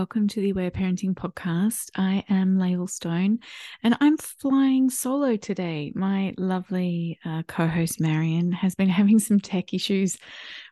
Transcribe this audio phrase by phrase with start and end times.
[0.00, 1.90] welcome to the Aware Parenting Podcast.
[1.94, 3.40] I am Lael Stone
[3.82, 5.92] and I'm flying solo today.
[5.94, 10.16] My lovely uh, co host Marion has been having some tech issues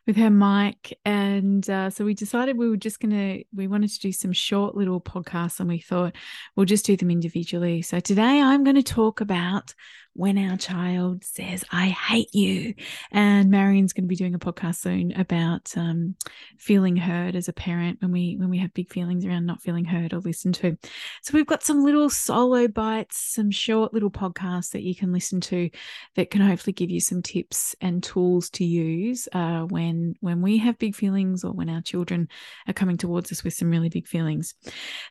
[0.07, 0.97] with her mic.
[1.05, 4.33] And uh, so we decided we were just going to, we wanted to do some
[4.33, 6.15] short little podcasts and we thought
[6.55, 7.83] we'll just do them individually.
[7.83, 9.75] So today I'm going to talk about
[10.13, 12.73] when our child says, I hate you.
[13.11, 16.15] And Marion's going to be doing a podcast soon about um,
[16.57, 19.85] feeling heard as a parent when we when we have big feelings around not feeling
[19.85, 20.77] heard or listened to.
[21.21, 25.41] So we've got some little solo bites, some short little podcasts that you can listen
[25.41, 25.69] to
[26.15, 30.57] that can hopefully give you some tips and tools to use uh, when when we
[30.57, 32.27] have big feelings or when our children
[32.67, 34.55] are coming towards us with some really big feelings.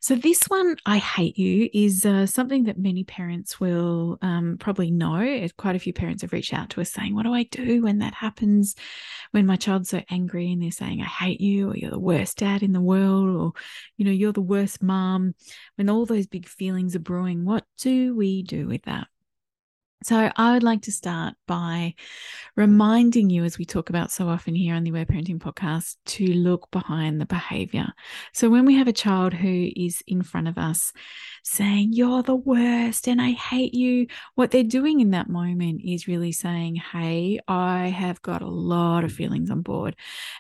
[0.01, 4.88] So this one, I hate you, is uh, something that many parents will um, probably
[4.91, 5.47] know.
[5.57, 7.99] Quite a few parents have reached out to us saying, What do I do when
[7.99, 8.75] that happens?
[9.31, 12.39] When my child's so angry and they're saying, I hate you, or you're the worst
[12.39, 13.53] dad in the world, or,
[13.97, 15.35] you know, you're the worst mom.
[15.77, 19.09] When all those big feelings are brewing, what do we do with that?
[20.05, 21.95] So, I would like to start by
[22.55, 26.25] reminding you, as we talk about so often here on the Aware Parenting Podcast, to
[26.25, 27.89] look behind the behavior.
[28.33, 30.93] So, when we have a child who is in front of us
[31.43, 36.07] saying, You're the worst and I hate you, what they're doing in that moment is
[36.07, 39.97] really saying, Hey, I have got a lot of feelings on board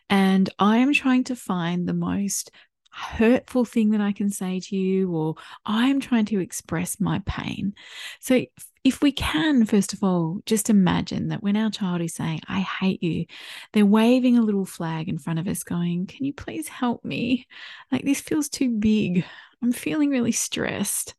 [0.08, 2.52] and I am trying to find the most
[2.90, 7.74] hurtful thing that I can say to you, or I'm trying to express my pain.
[8.20, 8.44] So,
[8.84, 12.60] if we can, first of all, just imagine that when our child is saying, I
[12.60, 13.26] hate you,
[13.72, 17.46] they're waving a little flag in front of us, going, Can you please help me?
[17.92, 19.24] Like, this feels too big.
[19.60, 21.14] I'm feeling really stressed.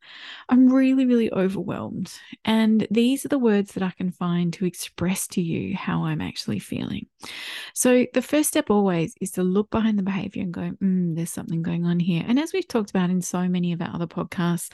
[0.48, 2.12] I'm really, really overwhelmed.
[2.46, 6.22] And these are the words that I can find to express to you how I'm
[6.22, 7.08] actually feeling.
[7.74, 11.34] So, the first step always is to look behind the behavior and go, mm, there's
[11.34, 12.24] something going on here.
[12.26, 14.72] And as we've talked about in so many of our other podcasts,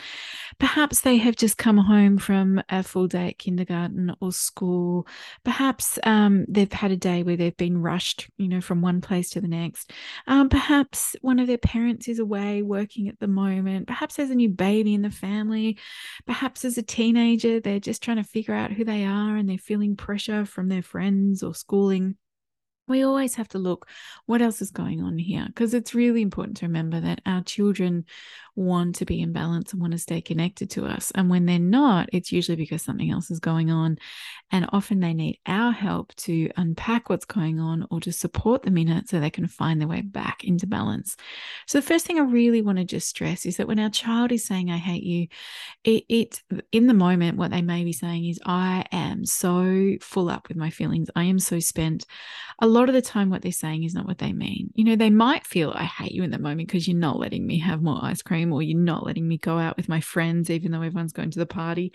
[0.60, 5.08] perhaps they have just come home from a full day at kindergarten or school.
[5.44, 9.32] Perhaps um, they've had a day where they've been rushed, you know, from one place
[9.32, 9.92] to the next.
[10.28, 13.88] Um, perhaps one of their parents is away working at the moment moment.
[13.88, 15.78] Perhaps there's a new baby in the family.
[16.26, 19.58] Perhaps as a teenager, they're just trying to figure out who they are and they're
[19.58, 22.18] feeling pressure from their friends or schooling
[22.88, 23.88] we always have to look
[24.26, 28.06] what else is going on here because it's really important to remember that our children
[28.56, 31.12] want to be in balance and want to stay connected to us.
[31.16, 33.98] And when they're not it's usually because something else is going on.
[34.52, 38.78] And often they need our help to unpack what's going on or to support them
[38.78, 41.18] in it so they can find their way back into balance.
[41.68, 44.32] So the first thing i really want to just stress is that when our child
[44.32, 45.28] is saying i hate you
[45.84, 50.30] it, it in the moment what they may be saying is i am so full
[50.30, 51.10] up with my feelings.
[51.16, 52.06] I am so spent.
[52.60, 54.72] A lot of the time what they're saying is not what they mean.
[54.76, 57.46] You know, they might feel I hate you in the moment because you're not letting
[57.46, 60.50] me have more ice cream or you're not letting me go out with my friends
[60.50, 61.94] even though everyone's going to the party.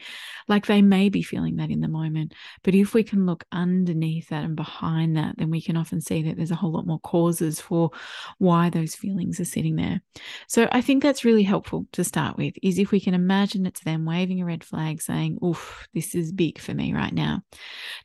[0.49, 4.29] Like they may be feeling that in the moment, but if we can look underneath
[4.29, 7.01] that and behind that, then we can often see that there's a whole lot more
[7.01, 7.91] causes for
[8.39, 10.01] why those feelings are sitting there.
[10.49, 13.85] So I think that's really helpful to start with is if we can imagine it's
[13.85, 17.43] them waving a red flag saying, "Oof, this is big for me right now."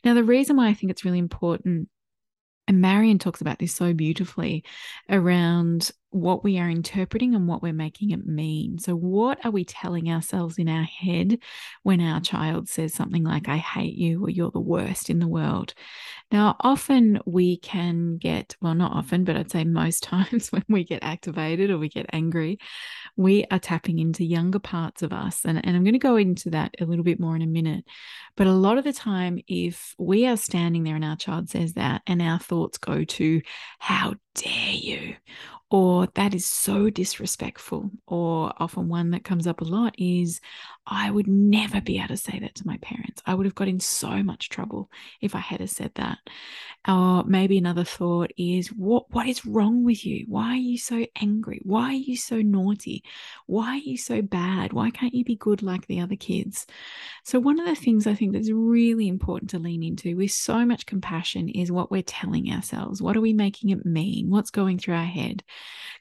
[0.04, 1.88] Now the reason why I think it's really important
[2.68, 4.64] and Marion talks about this so beautifully
[5.08, 8.78] around what we are interpreting and what we're making it mean.
[8.78, 11.38] So, what are we telling ourselves in our head
[11.82, 15.28] when our child says something like, I hate you or you're the worst in the
[15.28, 15.74] world?
[16.32, 20.84] Now, often we can get, well, not often, but I'd say most times when we
[20.84, 22.58] get activated or we get angry,
[23.16, 25.44] we are tapping into younger parts of us.
[25.44, 27.84] And, and I'm going to go into that a little bit more in a minute.
[28.36, 31.74] But a lot of the time, if we are standing there and our child says
[31.74, 33.42] that, and our thoughts go to,
[33.78, 35.16] How dare you?
[35.70, 37.90] Or that is so disrespectful.
[38.06, 40.40] Or often one that comes up a lot is,
[40.86, 43.22] I would never be able to say that to my parents.
[43.26, 44.90] I would have got in so much trouble
[45.20, 46.18] if I had said that.
[46.86, 50.24] Or maybe another thought is, what what is wrong with you?
[50.28, 51.60] Why are you so angry?
[51.64, 53.02] Why are you so naughty?
[53.46, 54.72] Why are you so bad?
[54.72, 56.66] Why can't you be good like the other kids?
[57.24, 60.64] So one of the things I think that's really important to lean into with so
[60.64, 63.02] much compassion is what we're telling ourselves.
[63.02, 64.30] What are we making it mean?
[64.30, 65.42] What's going through our head?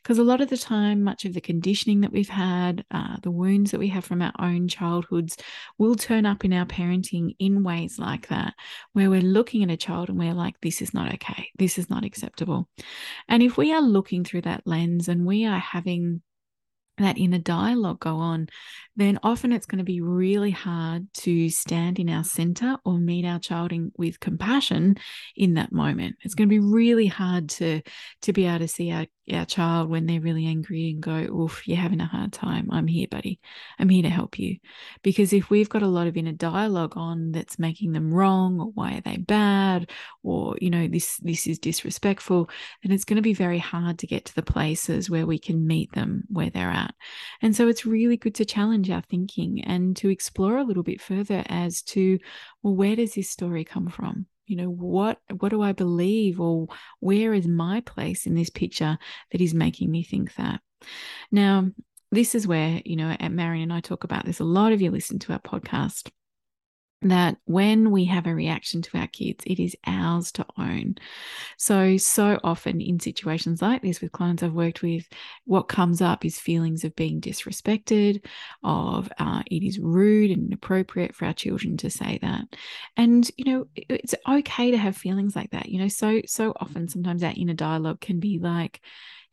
[0.04, 3.32] Because a lot of the time, much of the conditioning that we've had, uh, the
[3.32, 5.38] wounds that we have from our own childhoods,
[5.78, 8.54] will turn up in our parenting in ways like that,
[8.94, 11.50] where we're looking at a child and we're like, this is not okay.
[11.58, 12.68] This is not acceptable.
[13.28, 16.22] And if we are looking through that lens and we are having
[16.98, 18.48] that inner dialogue go on,
[18.96, 23.26] then often it's going to be really hard to stand in our center or meet
[23.26, 24.96] our child in, with compassion
[25.36, 26.16] in that moment.
[26.22, 27.82] It's going to be really hard to
[28.22, 31.68] to be able to see our, our child when they're really angry and go, "Oof,
[31.68, 32.70] you're having a hard time.
[32.72, 33.40] I'm here, buddy.
[33.80, 34.58] I'm here to help you."
[35.02, 38.72] Because if we've got a lot of inner dialogue on that's making them wrong, or
[38.74, 39.92] why are they bad,
[40.24, 42.50] or you know this this is disrespectful,
[42.84, 45.66] then it's going to be very hard to get to the places where we can
[45.66, 46.94] meet them where they're at.
[47.42, 50.84] And so it's really good to challenge challenge our thinking and to explore a little
[50.84, 52.18] bit further as to
[52.64, 56.68] well where does this story come from you know what what do i believe or
[57.00, 58.98] where is my place in this picture
[59.32, 60.62] that is making me think that?
[61.32, 61.72] Now
[62.12, 64.82] this is where you know at marion and i talk about this a lot of
[64.82, 66.10] you listen to our podcast
[67.02, 70.96] that when we have a reaction to our kids, it is ours to own.
[71.58, 75.08] So, so often in situations like this with clients I've worked with,
[75.46, 78.26] what comes up is feelings of being disrespected,
[78.64, 82.46] of uh, it is rude and inappropriate for our children to say that.
[82.98, 85.70] And, you know, it's okay to have feelings like that.
[85.70, 88.82] You know, so, so often sometimes our inner dialogue can be like,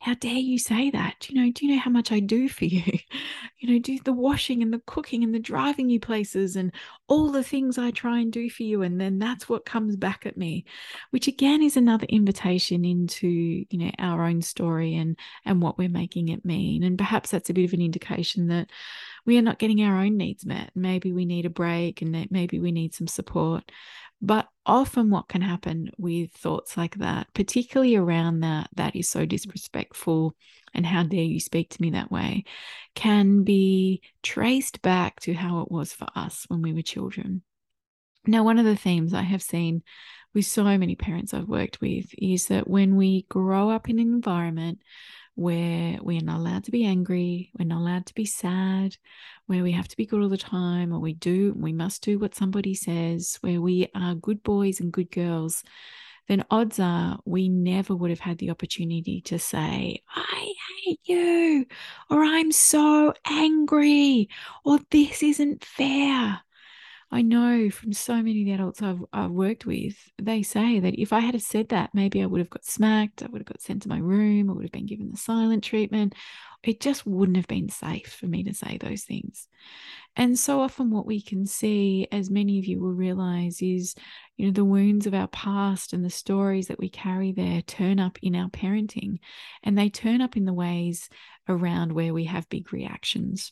[0.03, 1.29] how dare you say that?
[1.29, 2.83] You know, do you know how much I do for you?
[3.59, 6.73] you know, do the washing and the cooking and the driving you places and
[7.07, 8.81] all the things I try and do for you.
[8.81, 10.65] And then that's what comes back at me,
[11.11, 15.87] which again is another invitation into, you know, our own story and and what we're
[15.87, 16.83] making it mean.
[16.83, 18.71] And perhaps that's a bit of an indication that
[19.25, 20.71] we are not getting our own needs met.
[20.75, 23.71] Maybe we need a break and maybe we need some support.
[24.25, 29.25] But often what can happen with thoughts like that, particularly around that, that is so
[29.25, 30.33] disrespectful
[30.73, 32.45] and how dare you speak to me that way,
[32.95, 37.41] can be traced back to how it was for us when we were children.
[38.25, 39.83] Now, one of the themes I have seen
[40.33, 44.07] with so many parents I've worked with is that when we grow up in an
[44.07, 44.79] environment
[45.35, 48.95] where we're not allowed to be angry, we're not allowed to be sad,
[49.47, 52.19] where we have to be good all the time, or we do, we must do
[52.19, 55.63] what somebody says, where we are good boys and good girls,
[56.27, 60.53] then odds are we never would have had the opportunity to say, I
[60.85, 61.65] hate you,
[62.09, 64.29] or I'm so angry,
[64.63, 66.41] or this isn't fair.
[67.13, 70.99] I know from so many of the adults I've, I've worked with, they say that
[70.99, 73.61] if I had said that, maybe I would have got smacked, I would have got
[73.61, 76.15] sent to my room, I would have been given the silent treatment.
[76.63, 79.47] It just wouldn't have been safe for me to say those things.
[80.15, 83.93] And so often, what we can see, as many of you will realize, is
[84.37, 87.99] you know the wounds of our past and the stories that we carry there turn
[87.99, 89.19] up in our parenting,
[89.61, 91.09] and they turn up in the ways
[91.47, 93.51] around where we have big reactions.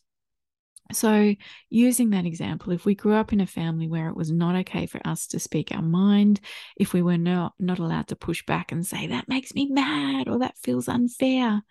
[0.95, 1.35] So,
[1.69, 4.85] using that example, if we grew up in a family where it was not okay
[4.85, 6.39] for us to speak our mind,
[6.75, 10.27] if we were not, not allowed to push back and say, that makes me mad
[10.27, 11.61] or that feels unfair,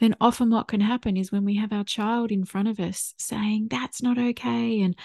[0.00, 3.14] then often what can happen is when we have our child in front of us
[3.18, 4.96] saying, that's not okay, and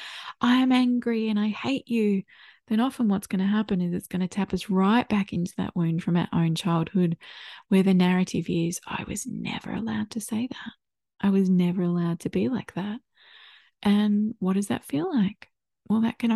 [0.41, 2.23] I am angry and I hate you,
[2.67, 5.53] then often what's going to happen is it's going to tap us right back into
[5.57, 7.17] that wound from our own childhood
[7.69, 10.71] where the narrative is, I was never allowed to say that.
[11.19, 12.99] I was never allowed to be like that.
[13.83, 15.47] And what does that feel like?
[15.89, 16.31] Well, that can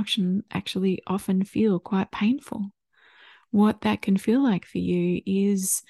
[0.51, 2.71] actually often feel quite painful.
[3.51, 5.83] What that can feel like for you is,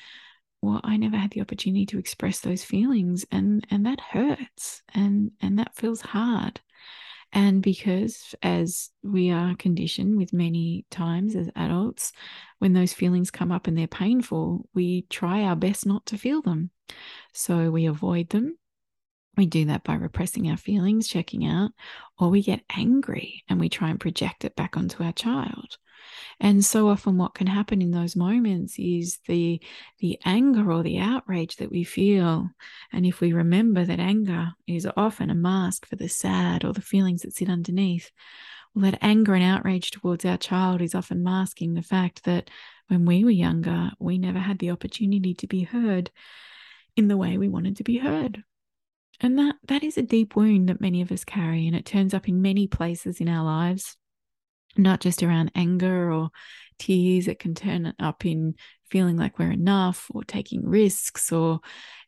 [0.62, 5.32] well, I never had the opportunity to express those feelings, and and that hurts, and
[5.42, 6.60] and that feels hard.
[7.34, 12.12] And because, as we are conditioned with many times as adults,
[12.60, 16.42] when those feelings come up and they're painful, we try our best not to feel
[16.42, 16.72] them.
[17.34, 18.58] So we avoid them,
[19.38, 21.72] we do that by repressing our feelings, checking out,
[22.20, 25.78] or we get angry and we try and project it back onto our child.
[26.40, 29.62] And so often what can happen in those moments is the
[30.00, 32.50] the anger or the outrage that we feel.
[32.92, 36.82] And if we remember that anger is often a mask for the sad or the
[36.82, 38.12] feelings that sit underneath,
[38.74, 42.50] well, that anger and outrage towards our child is often masking the fact that
[42.88, 46.10] when we were younger, we never had the opportunity to be heard
[46.96, 48.44] in the way we wanted to be heard.
[49.20, 52.14] And that that is a deep wound that many of us carry and it turns
[52.14, 53.98] up in many places in our lives,
[54.78, 56.30] not just around anger or
[56.80, 58.56] tears, it can turn up in
[58.90, 61.60] feeling like we're enough or taking risks or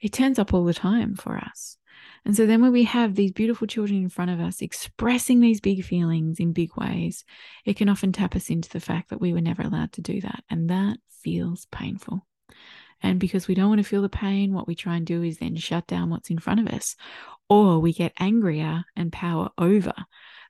[0.01, 1.77] it turns up all the time for us.
[2.25, 5.59] And so then when we have these beautiful children in front of us expressing these
[5.59, 7.25] big feelings in big ways,
[7.65, 10.21] it can often tap us into the fact that we were never allowed to do
[10.21, 10.43] that.
[10.49, 12.25] And that feels painful.
[13.03, 15.37] And because we don't want to feel the pain, what we try and do is
[15.37, 16.95] then shut down what's in front of us,
[17.49, 19.93] or we get angrier and power over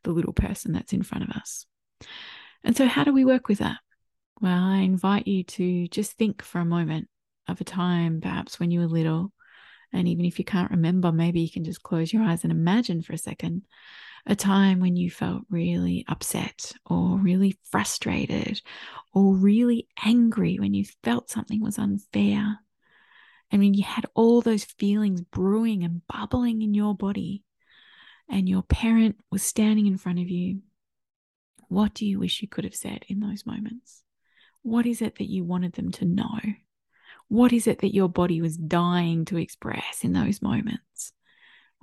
[0.04, 1.66] the little person that's in front of us.
[2.64, 3.78] And so, how do we work with that?
[4.40, 7.10] Well, I invite you to just think for a moment
[7.48, 9.32] of a time, perhaps when you were little.
[9.92, 13.02] And even if you can't remember, maybe you can just close your eyes and imagine
[13.02, 13.64] for a second
[14.26, 18.62] a time when you felt really upset or really frustrated
[19.14, 22.60] or really angry when you felt something was unfair.
[23.52, 27.44] I mean, you had all those feelings brewing and bubbling in your body,
[28.30, 30.62] and your parent was standing in front of you,
[31.68, 34.04] what do you wish you could have said in those moments?
[34.62, 36.40] What is it that you wanted them to know?
[37.28, 41.14] What is it that your body was dying to express in those moments?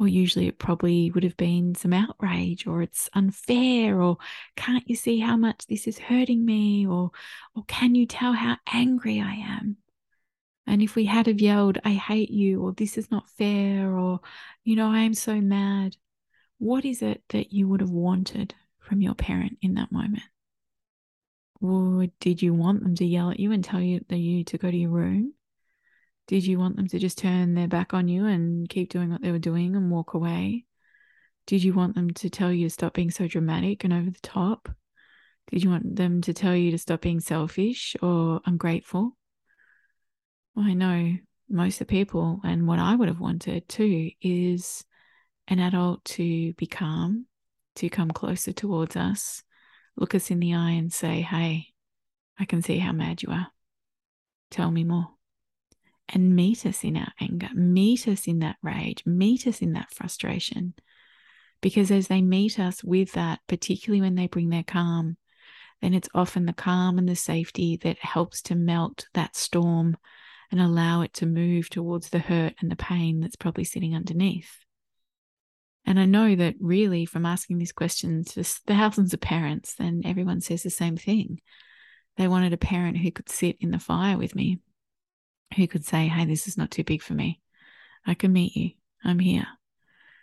[0.01, 4.17] Well, usually it probably would have been some outrage or it's unfair or
[4.57, 7.11] can't you see how much this is hurting me or
[7.55, 9.77] or can you tell how angry I am?
[10.67, 14.21] And if we had have yelled, I hate you, or this is not fair, or,
[14.65, 15.97] you know, I am so mad,
[16.59, 20.23] what is it that you would have wanted from your parent in that moment?
[21.61, 24.59] Or did you want them to yell at you and tell you that you to
[24.59, 25.35] go to your room?
[26.31, 29.21] Did you want them to just turn their back on you and keep doing what
[29.21, 30.65] they were doing and walk away?
[31.45, 34.21] Did you want them to tell you to stop being so dramatic and over the
[34.23, 34.69] top?
[35.51, 39.17] Did you want them to tell you to stop being selfish or ungrateful?
[40.55, 41.17] Well, I know
[41.49, 44.85] most of the people, and what I would have wanted too, is
[45.49, 47.27] an adult to be calm,
[47.75, 49.43] to come closer towards us,
[49.97, 51.71] look us in the eye and say, Hey,
[52.39, 53.49] I can see how mad you are.
[54.53, 55.09] Tell me more
[56.13, 59.95] and meet us in our anger, meet us in that rage, meet us in that
[59.95, 60.75] frustration.
[61.61, 65.17] Because as they meet us with that, particularly when they bring their calm,
[65.81, 69.97] then it's often the calm and the safety that helps to melt that storm
[70.51, 74.59] and allow it to move towards the hurt and the pain that's probably sitting underneath.
[75.87, 80.41] And I know that really, from asking these questions to thousands of parents, then everyone
[80.41, 81.41] says the same thing.
[82.17, 84.59] They wanted a parent who could sit in the fire with me,
[85.57, 87.41] who could say, Hey, this is not too big for me.
[88.07, 88.71] I can meet you.
[89.05, 89.47] I'm here.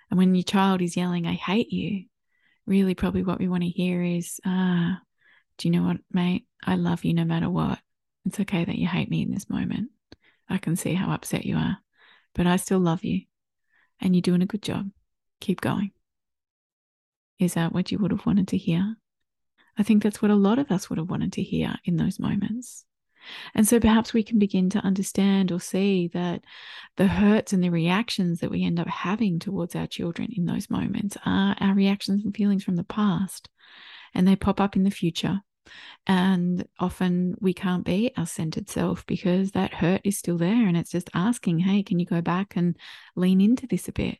[0.10, 2.06] And when your child is yelling, I hate you,
[2.66, 5.02] really probably what we want to hear is, Ah,
[5.58, 6.46] do you know what, mate?
[6.64, 7.80] I love you no matter what.
[8.26, 9.90] It's okay that you hate me in this moment.
[10.50, 11.78] I can see how upset you are,
[12.34, 13.22] but I still love you
[14.00, 14.90] and you're doing a good job.
[15.40, 15.92] Keep going.
[17.40, 18.96] Is that what you would have wanted to hear?
[19.78, 22.20] I think that's what a lot of us would have wanted to hear in those
[22.20, 22.86] moments.
[23.56, 26.44] And so perhaps we can begin to understand or see that
[26.96, 30.70] the hurts and the reactions that we end up having towards our children in those
[30.70, 33.50] moments are our reactions and feelings from the past.
[34.14, 35.42] And they pop up in the future.
[36.06, 40.68] And often we can't be our centered self because that hurt is still there.
[40.68, 42.78] And it's just asking, hey, can you go back and
[43.16, 44.18] lean into this a bit?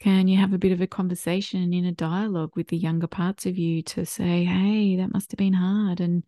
[0.00, 3.46] Can you have a bit of a conversation in a dialogue with the younger parts
[3.46, 6.00] of you to say, hey, that must have been hard?
[6.00, 6.22] And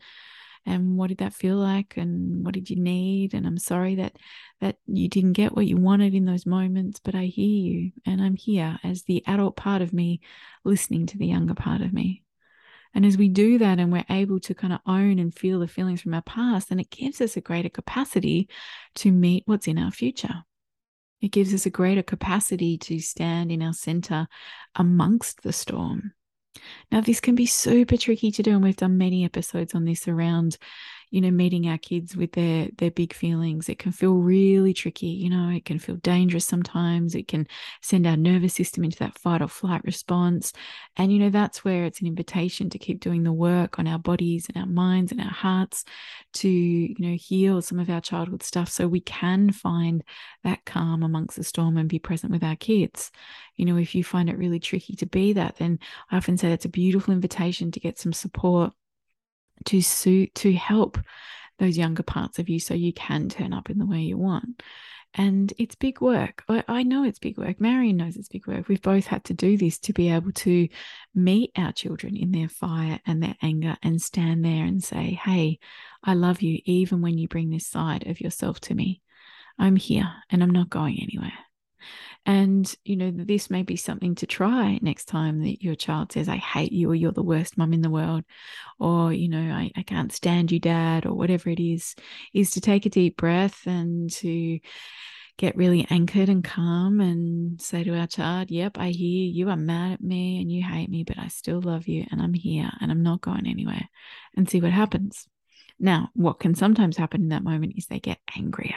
[0.66, 3.34] and what did that feel like and what did you need?
[3.34, 4.16] And i'm sorry that
[4.60, 8.20] that you didn't get what you wanted in those moments but i hear you and
[8.20, 10.20] i'm here as the adult part of me
[10.64, 12.22] listening to the younger part of me.
[12.92, 15.68] And as we do that and we're able to kind of own and feel the
[15.68, 18.48] feelings from our past then it gives us a greater capacity
[18.96, 20.44] to meet what's in our future.
[21.20, 24.26] It gives us a greater capacity to stand in our center
[24.74, 26.12] amongst the storm
[26.90, 30.08] now, this can be super tricky to do, and we've done many episodes on this
[30.08, 30.58] around
[31.10, 33.68] you know meeting our kids with their their big feelings.
[33.68, 37.14] It can feel really tricky you know it can feel dangerous sometimes.
[37.14, 37.46] It can
[37.82, 40.52] send our nervous system into that fight or flight response.
[40.96, 43.98] And you know that's where it's an invitation to keep doing the work on our
[43.98, 45.84] bodies and our minds and our hearts
[46.34, 50.02] to you know heal some of our childhood stuff so we can find
[50.44, 53.10] that calm amongst the storm and be present with our kids.
[53.56, 55.78] You know if you find it really tricky to be that then
[56.10, 58.72] i often say that's a beautiful invitation to get some support
[59.66, 60.98] to suit to help
[61.58, 64.62] those younger parts of you so you can turn up in the way you want.
[65.14, 66.44] And it's big work.
[66.48, 67.60] I, I know it's big work.
[67.60, 68.68] Marion knows it's big work.
[68.68, 70.68] We've both had to do this to be able to
[71.14, 75.58] meet our children in their fire and their anger and stand there and say, Hey,
[76.04, 79.02] I love you, even when you bring this side of yourself to me.
[79.58, 81.32] I'm here and I'm not going anywhere.
[82.26, 86.28] And, you know, this may be something to try next time that your child says,
[86.28, 88.24] I hate you, or you're the worst mum in the world,
[88.78, 91.94] or, you know, I, I can't stand you, dad, or whatever it is,
[92.34, 94.60] is to take a deep breath and to
[95.40, 99.56] get really anchored and calm and say to our child, Yep, I hear you are
[99.56, 102.70] mad at me and you hate me, but I still love you and I'm here
[102.80, 103.88] and I'm not going anywhere
[104.36, 105.26] and see what happens.
[105.78, 108.76] Now, what can sometimes happen in that moment is they get angrier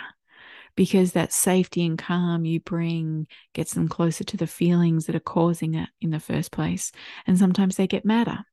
[0.76, 5.20] because that safety and calm you bring gets them closer to the feelings that are
[5.20, 6.92] causing it in the first place.
[7.28, 8.46] And sometimes they get madder.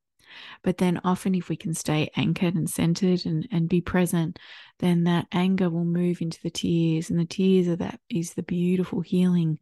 [0.62, 4.38] But then often, if we can stay anchored and centered and, and be present,
[4.78, 7.10] then that anger will move into the tears.
[7.10, 9.58] And the tears are that is the beautiful healing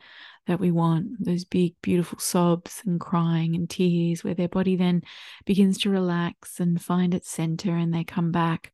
[0.46, 1.24] that we want.
[1.24, 5.02] Those big, beautiful sobs and crying and tears, where their body then
[5.44, 8.72] begins to relax and find its center and they come back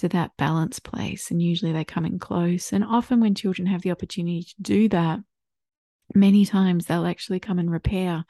[0.00, 1.30] to that balance place.
[1.30, 2.72] And usually they come in close.
[2.72, 5.20] And often, when children have the opportunity to do that,
[6.14, 8.24] many times they'll actually come and repair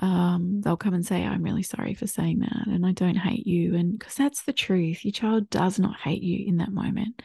[0.00, 2.66] um, they'll come and say, I'm really sorry for saying that.
[2.66, 3.74] And I don't hate you.
[3.74, 7.20] And because that's the truth, your child does not hate you in that moment.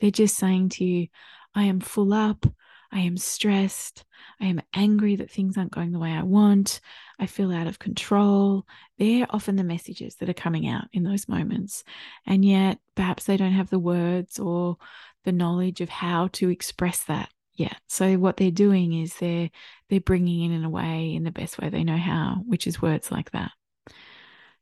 [0.00, 1.08] They're just saying to you,
[1.54, 2.44] I am full up.
[2.92, 4.04] I am stressed.
[4.40, 6.80] I am angry that things aren't going the way I want.
[7.18, 8.66] I feel out of control.
[8.98, 11.84] They're often the messages that are coming out in those moments.
[12.26, 14.76] And yet, perhaps they don't have the words or
[15.24, 17.76] the knowledge of how to express that yet.
[17.88, 19.50] so what they're doing is they're
[19.88, 22.82] they're bringing in in a way in the best way they know how which is
[22.82, 23.50] words like that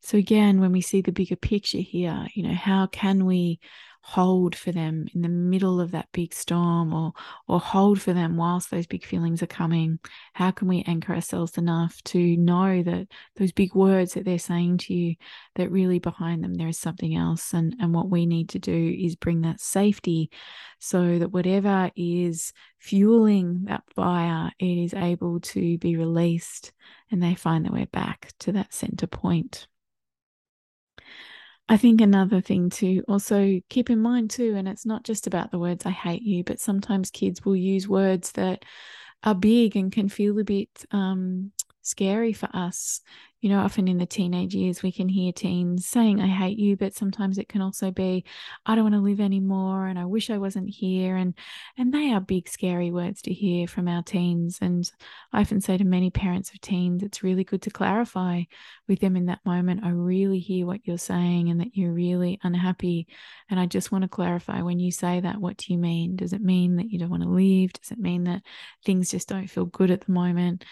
[0.00, 3.58] so again when we see the bigger picture here you know how can we
[4.06, 7.14] hold for them in the middle of that big storm or
[7.48, 9.98] or hold for them whilst those big feelings are coming.
[10.34, 14.76] How can we anchor ourselves enough to know that those big words that they're saying
[14.78, 15.14] to you
[15.54, 18.94] that really behind them there is something else and and what we need to do
[19.00, 20.30] is bring that safety
[20.78, 26.72] so that whatever is fueling that fire it is able to be released
[27.10, 29.66] and they find their way back to that center point
[31.68, 35.50] I think another thing to also keep in mind too, and it's not just about
[35.50, 38.64] the words I hate you, but sometimes kids will use words that
[39.22, 43.00] are big and can feel a bit um, scary for us
[43.44, 46.78] you know, often in the teenage years, we can hear teens saying, I hate you,
[46.78, 48.24] but sometimes it can also be,
[48.64, 51.14] I don't want to live anymore and I wish I wasn't here.
[51.16, 51.34] And
[51.76, 54.60] and they are big, scary words to hear from our teens.
[54.62, 54.90] And
[55.30, 58.44] I often say to many parents of teens, it's really good to clarify
[58.88, 59.84] with them in that moment.
[59.84, 63.08] I really hear what you're saying and that you're really unhappy.
[63.50, 66.16] And I just want to clarify when you say that, what do you mean?
[66.16, 67.74] Does it mean that you don't want to leave?
[67.74, 68.40] Does it mean that
[68.86, 70.64] things just don't feel good at the moment?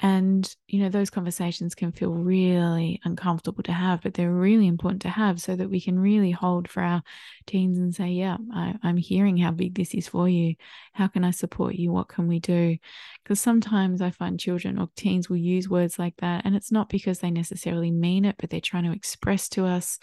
[0.00, 5.02] And, you know, those conversations can feel really uncomfortable to have, but they're really important
[5.02, 7.02] to have so that we can really hold for our
[7.46, 10.54] teens and say, yeah, I, am hearing how big this is for you.
[10.92, 11.92] How can I support you?
[11.92, 12.76] What can we do?
[13.22, 16.44] Because sometimes I find children or teens will use words like that.
[16.44, 19.98] And it's not because they necessarily mean it, but they're trying to express to us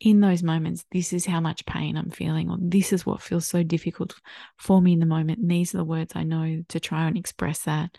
[0.00, 3.46] in those moments, this is how much pain I'm feeling, or this is what feels
[3.46, 4.14] so difficult
[4.56, 5.40] for me in the moment.
[5.40, 7.96] And these are the words I know to try and express that.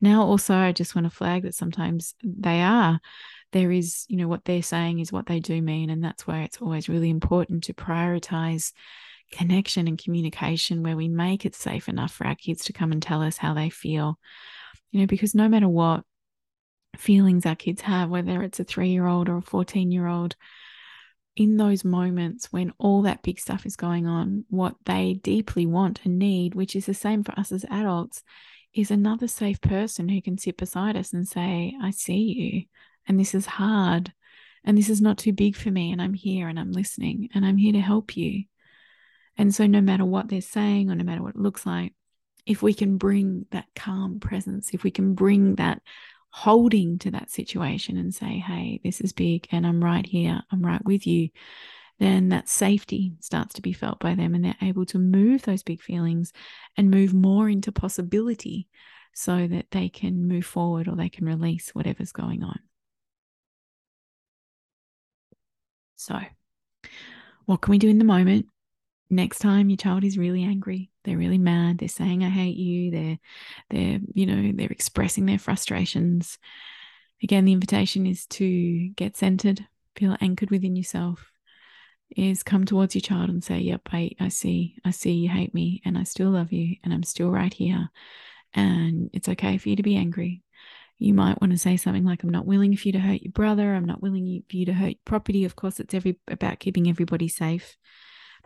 [0.00, 3.00] Now, also, I just want to flag that sometimes they are.
[3.52, 5.90] There is, you know, what they're saying is what they do mean.
[5.90, 8.72] And that's why it's always really important to prioritize
[9.32, 13.02] connection and communication where we make it safe enough for our kids to come and
[13.02, 14.18] tell us how they feel.
[14.92, 16.04] You know, because no matter what
[16.96, 20.36] feelings our kids have, whether it's a three year old or a 14 year old,
[21.36, 26.00] in those moments when all that big stuff is going on, what they deeply want
[26.04, 28.24] and need, which is the same for us as adults,
[28.80, 32.62] is another safe person who can sit beside us and say, I see you,
[33.06, 34.12] and this is hard,
[34.64, 37.44] and this is not too big for me, and I'm here and I'm listening, and
[37.44, 38.44] I'm here to help you.
[39.36, 41.94] And so, no matter what they're saying or no matter what it looks like,
[42.46, 45.82] if we can bring that calm presence, if we can bring that
[46.30, 50.62] holding to that situation and say, hey, this is big and I'm right here, I'm
[50.62, 51.30] right with you,
[51.98, 55.62] then that safety starts to be felt by them and they're able to move those
[55.62, 56.32] big feelings
[56.76, 58.68] and move more into possibility
[59.14, 62.60] so that they can move forward or they can release whatever's going on.
[65.96, 66.20] So,
[67.46, 68.46] what can we do in the moment?
[69.10, 72.90] Next time your child is really angry, they're really mad, they're saying I hate you,
[72.90, 73.18] they're
[73.70, 76.38] they're, you know, they're expressing their frustrations.
[77.22, 81.32] Again, the invitation is to get centered, feel anchored within yourself,
[82.16, 85.54] is come towards your child and say, Yep, I, I see, I see you hate
[85.54, 87.90] me and I still love you and I'm still right here.
[88.54, 90.42] And it's okay for you to be angry.
[90.98, 93.32] You might want to say something like, I'm not willing for you to hurt your
[93.32, 93.74] brother.
[93.74, 95.44] I'm not willing for you to hurt property.
[95.44, 97.76] Of course, it's every about keeping everybody safe.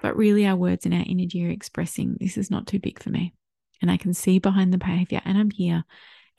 [0.02, 3.10] But really, our words and our energy are expressing this is not too big for
[3.10, 3.32] me.
[3.80, 5.84] And I can see behind the behavior, and I'm here,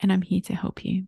[0.00, 1.06] and I'm here to help you.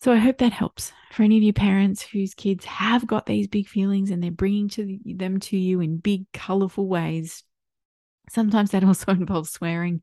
[0.00, 3.48] So I hope that helps for any of you parents whose kids have got these
[3.48, 7.42] big feelings and they're bringing to them to you in big, colorful ways.
[8.30, 10.02] Sometimes that also involves swearing.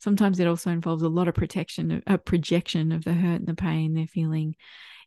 [0.00, 3.54] Sometimes it also involves a lot of protection, a projection of the hurt and the
[3.54, 4.56] pain they're feeling.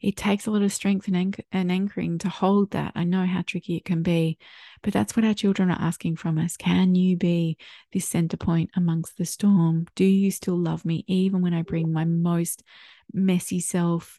[0.02, 2.94] It takes a lot of strength and, anch- and anchoring to hold that.
[2.96, 4.38] I know how tricky it can be,
[4.82, 6.56] but that's what our children are asking from us.
[6.56, 7.58] Can you be
[7.92, 9.88] this center point amongst the storm?
[9.96, 12.64] Do you still love me even when I bring my most
[13.12, 14.19] messy self?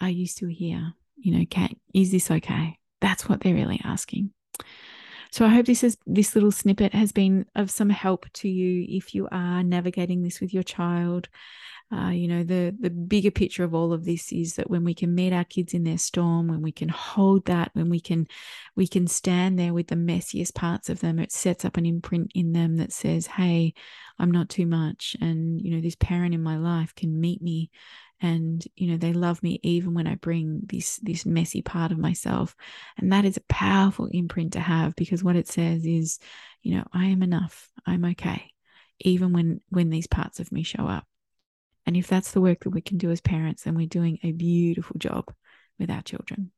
[0.00, 0.94] Are you still here?
[1.16, 2.78] You know, can is this okay?
[3.00, 4.30] That's what they're really asking.
[5.30, 8.86] So I hope this is this little snippet has been of some help to you
[8.88, 11.28] if you are navigating this with your child.
[11.92, 14.94] Uh, you know, the the bigger picture of all of this is that when we
[14.94, 18.26] can meet our kids in their storm, when we can hold that, when we can
[18.76, 22.30] we can stand there with the messiest parts of them, it sets up an imprint
[22.34, 23.74] in them that says, "Hey,
[24.18, 27.70] I'm not too much," and you know, this parent in my life can meet me
[28.24, 31.98] and you know they love me even when i bring this this messy part of
[31.98, 32.56] myself.
[32.96, 36.18] And that is a powerful imprint to have because what it says is
[36.62, 37.68] you know i am enough.
[37.86, 38.50] I'm okay
[38.98, 41.06] even when when these parts of me show up.
[41.84, 44.32] And if that's the work that we can do as parents then we're doing a
[44.32, 45.30] beautiful job
[45.78, 46.50] with our children.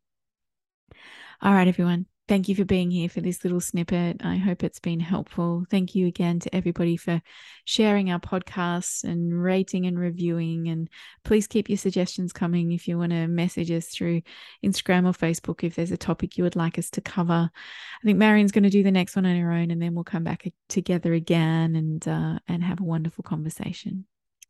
[1.43, 4.21] All right everyone Thank you for being here for this little snippet.
[4.25, 5.65] I hope it's been helpful.
[5.71, 7.23] Thank you again to everybody for
[7.65, 10.67] sharing our podcasts and rating and reviewing.
[10.67, 10.89] And
[11.23, 14.23] please keep your suggestions coming if you want to message us through
[14.65, 17.49] Instagram or Facebook if there's a topic you would like us to cover.
[17.53, 20.03] I think Marion's going to do the next one on her own, and then we'll
[20.03, 24.05] come back together again and uh, and have a wonderful conversation.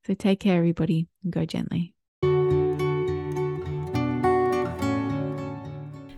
[0.06, 1.95] So take care, everybody, and go gently.